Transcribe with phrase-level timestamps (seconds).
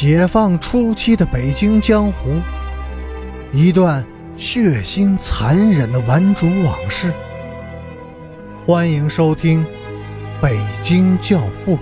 [0.00, 2.40] 解放初期的北京江湖，
[3.52, 7.12] 一段血腥残忍的顽主往事。
[8.64, 9.64] 欢迎收听
[10.40, 11.76] 《北京教父》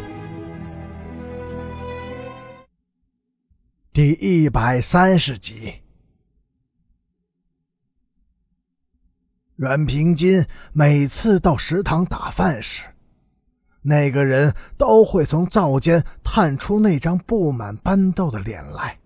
[3.93, 5.83] 第一百三十集。
[9.57, 12.85] 阮平金每次到食堂打饭时，
[13.89, 18.99] 那个人都会从灶间探出那张布满斑痘的脸来，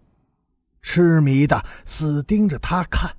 [0.80, 3.14] 痴迷的死盯着他看。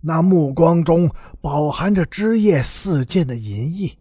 [0.00, 1.10] 那目光中
[1.42, 3.98] 饱含着枝叶四溅的淫意，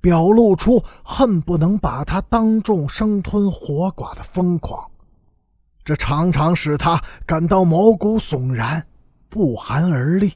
[0.00, 4.90] 表露出恨不能把他当众生吞活剐的疯狂。
[5.84, 8.86] 这常常使他感到毛骨悚然，
[9.28, 10.32] 不寒而栗。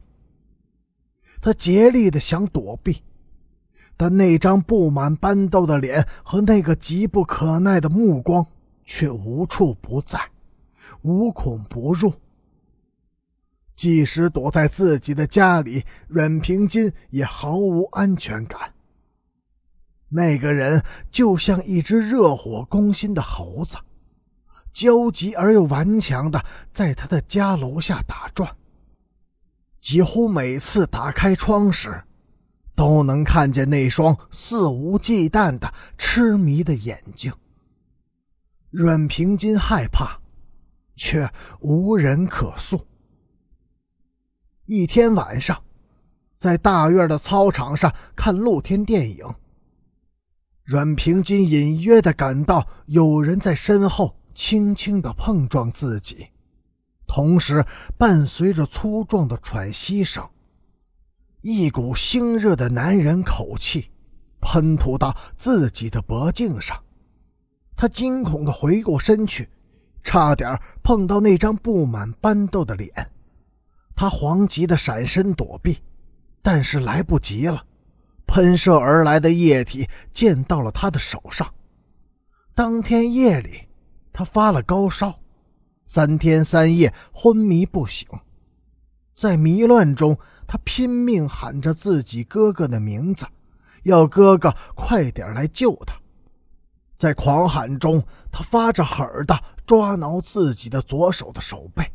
[1.40, 3.02] 他竭力的想躲避。
[3.98, 8.46] 但那张布满斑痘的脸和那个急不可耐的目光
[8.84, 10.30] 却无处不在，
[11.02, 12.14] 无孔不入。
[13.74, 18.72] 即使躲在自己的家里，阮平金也毫无安全感。
[20.08, 23.76] 那个人就像一只热火攻心的猴子，
[24.72, 28.56] 焦急而又顽强的在他的家楼下打转。
[29.80, 32.02] 几乎每次打开窗时，
[32.78, 37.32] 都能看见那双肆无忌惮的痴迷的眼睛。
[38.70, 40.20] 阮平金害怕，
[40.94, 42.86] 却无人可诉。
[44.66, 45.60] 一天晚上，
[46.36, 49.26] 在大院的操场上看露天电影，
[50.62, 56.28] 阮平金隐约的感到有人在身后轻轻的碰撞自己，
[57.08, 60.24] 同时伴随着粗壮的喘息声。
[61.42, 63.90] 一股腥热的男人口气
[64.40, 66.76] 喷吐到自己的脖颈上，
[67.76, 69.48] 他惊恐地回过身去，
[70.02, 72.90] 差点碰到那张布满斑痘的脸。
[73.94, 75.78] 他慌急地闪身躲避，
[76.42, 77.64] 但是来不及了，
[78.26, 81.52] 喷射而来的液体溅到了他的手上。
[82.54, 83.68] 当天夜里，
[84.12, 85.20] 他发了高烧，
[85.86, 88.08] 三天三夜昏迷不醒。
[89.18, 93.26] 在迷乱中，他拼命喊着自己哥哥的名字，
[93.82, 95.96] 要哥哥快点来救他。
[96.96, 99.36] 在狂喊中，他发着狠的
[99.66, 101.90] 抓挠自己的左手的手背，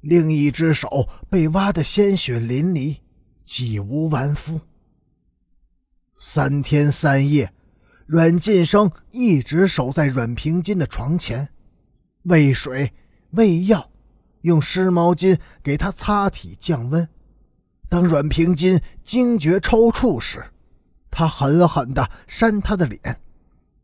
[0.00, 2.98] 另一只手被挖得鲜血淋漓，
[3.44, 4.60] 几无完肤。
[6.16, 7.52] 三天三夜，
[8.04, 11.50] 阮晋生一直守在阮平金的床前，
[12.24, 12.92] 喂水，
[13.30, 13.91] 喂药。
[14.42, 17.08] 用湿毛巾给他擦体降温。
[17.88, 20.44] 当阮平金惊觉抽搐时，
[21.10, 23.20] 他狠狠地扇他的脸，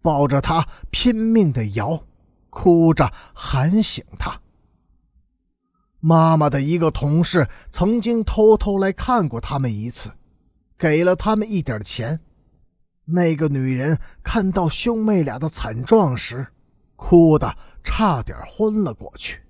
[0.01, 2.05] 抱着他拼命地摇，
[2.49, 4.41] 哭着喊醒他。
[6.01, 10.11] 妈妈的一个同事曾经偷偷来看过他们一次，
[10.79, 12.21] 给了他们一点钱。
[13.05, 16.47] 那个女人看到兄妹俩的惨状时，
[16.97, 19.43] 哭得差点昏了过去。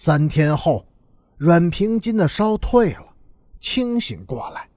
[0.00, 0.86] 三天后，
[1.38, 3.16] 阮平金的烧退了，
[3.58, 4.68] 清醒过来，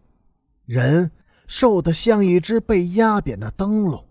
[0.65, 1.11] 人
[1.45, 4.03] 瘦得像一只被压扁的灯笼，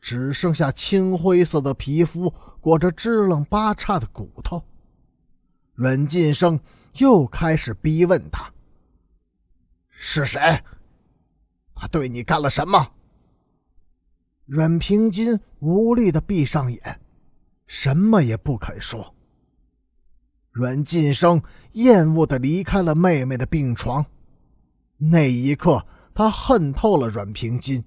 [0.00, 2.32] 只剩下青灰色的皮肤
[2.62, 4.64] 裹着支棱八叉的骨头。
[5.74, 6.58] 阮晋生
[6.94, 8.50] 又开始逼问他
[9.90, 10.40] ：“是谁？
[11.74, 12.92] 他对你干了什么？”
[14.48, 17.00] 阮平金无力的闭上眼，
[17.66, 19.14] 什么也不肯说。
[20.50, 21.42] 阮晋生
[21.72, 24.04] 厌恶地离开了妹妹的病床。
[24.96, 27.84] 那一刻，他恨透了阮平金，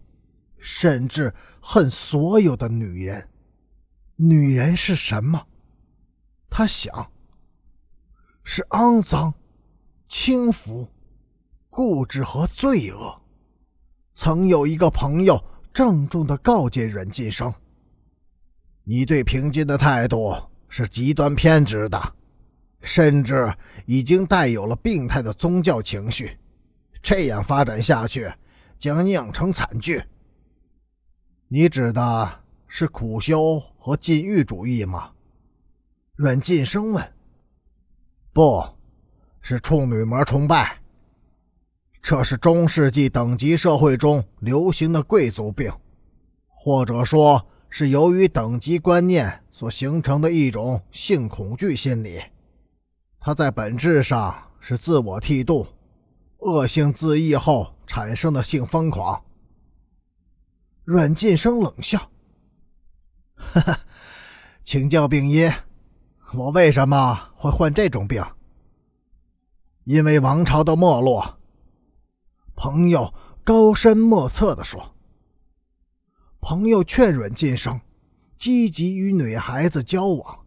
[0.58, 3.28] 甚至恨所有的女人。
[4.16, 5.48] 女人是什么？
[6.50, 7.12] 他想，
[8.44, 9.34] 是肮脏、
[10.08, 10.88] 轻浮、
[11.70, 13.22] 固执和罪恶。
[14.14, 17.54] 曾有一个朋友郑重地告诫阮晋生
[18.84, 20.36] ：“你对平金的态度
[20.70, 22.00] 是极端偏执的。”
[22.82, 23.54] 甚至
[23.86, 26.38] 已经带有了病态的宗教情绪，
[27.02, 28.32] 这样发展下去
[28.80, 30.04] 将酿成惨剧。
[31.48, 35.12] 你指的是苦修和禁欲主义吗？
[36.16, 37.14] 阮晋生问。
[38.34, 38.64] 不，
[39.42, 40.80] 是处女膜崇拜。
[42.02, 45.72] 这是中世纪等级社会中流行的贵族病，
[46.48, 52.20] 或者说是由于等级观念所形成的一种性恐惧心理。
[53.24, 55.68] 他在本质上是自我剃度、
[56.40, 59.24] 恶性自缢后产生的性疯狂。
[60.84, 62.10] 阮晋生冷笑
[63.38, 63.80] ：“哈哈，
[64.64, 65.52] 请教病因，
[66.34, 68.26] 我为什么会患这种病？
[69.84, 71.38] 因为王朝的没落。
[72.56, 73.14] 朋友
[73.44, 74.96] 高深莫测地说。
[76.40, 77.80] 朋友劝阮晋生
[78.36, 80.40] 积极与女孩子交往、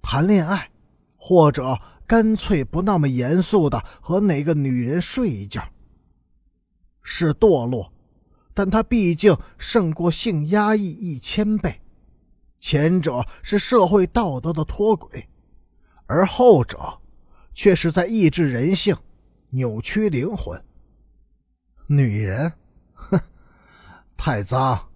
[0.00, 0.70] 谈恋爱，
[1.18, 1.78] 或者
[2.12, 5.66] 干脆不那么严肃的和哪个女人睡一觉。
[7.00, 7.90] 是堕落，
[8.52, 11.80] 但他毕竟胜过性压抑一千倍。
[12.60, 15.26] 前者是社会道德的脱轨，
[16.04, 17.00] 而后者
[17.54, 18.94] 却是在抑制人性、
[19.48, 20.62] 扭曲灵魂。
[21.86, 22.52] 女人，
[22.92, 23.18] 哼，
[24.18, 24.90] 太脏。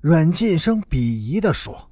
[0.00, 1.90] 阮晋生鄙夷地说。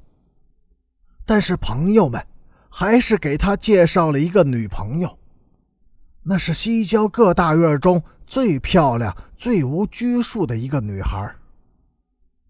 [1.26, 2.26] 但是朋友们
[2.72, 5.18] 还是给他介绍了一个女朋友，
[6.22, 11.36] 那是西郊各大院中最漂亮、最无拘束的一个女孩，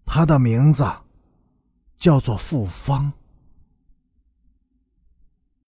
[0.06, 0.86] 她的名字。
[1.98, 3.12] 叫做傅芳。